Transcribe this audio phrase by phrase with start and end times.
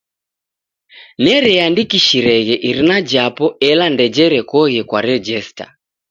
[1.23, 5.65] Nereandikishireghe irina japo ela ndejerekoghe kwa rejesta.